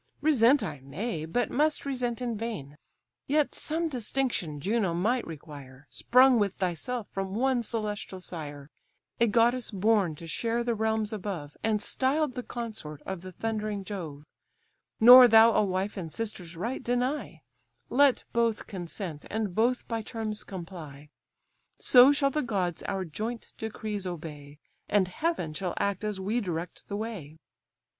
Resent 0.21 0.63
I 0.63 0.79
may, 0.79 1.25
but 1.25 1.51
must 1.51 1.85
resent 1.85 2.23
in 2.23 2.35
vain. 2.35 2.75
Yet 3.27 3.53
some 3.53 3.87
distinction 3.87 4.59
Juno 4.59 4.95
might 4.95 5.27
require, 5.27 5.85
Sprung 5.91 6.39
with 6.39 6.55
thyself 6.55 7.07
from 7.11 7.35
one 7.35 7.61
celestial 7.61 8.19
sire, 8.19 8.71
A 9.19 9.27
goddess 9.27 9.69
born, 9.69 10.15
to 10.15 10.25
share 10.25 10.63
the 10.63 10.73
realms 10.73 11.13
above, 11.13 11.55
And 11.63 11.79
styled 11.83 12.33
the 12.33 12.41
consort 12.41 13.03
of 13.05 13.21
the 13.21 13.31
thundering 13.31 13.83
Jove; 13.83 14.25
Nor 14.99 15.27
thou 15.27 15.51
a 15.51 15.63
wife 15.63 15.97
and 15.97 16.11
sister's 16.11 16.57
right 16.57 16.81
deny; 16.83 17.43
Let 17.91 18.23
both 18.33 18.65
consent, 18.65 19.25
and 19.29 19.53
both 19.53 19.87
by 19.87 20.01
terms 20.01 20.43
comply; 20.43 21.11
So 21.77 22.11
shall 22.11 22.31
the 22.31 22.41
gods 22.41 22.81
our 22.87 23.05
joint 23.05 23.49
decrees 23.55 24.07
obey, 24.07 24.57
And 24.89 25.07
heaven 25.09 25.53
shall 25.53 25.75
act 25.77 26.03
as 26.03 26.19
we 26.19 26.41
direct 26.41 26.87
the 26.87 26.97
way. 26.97 27.37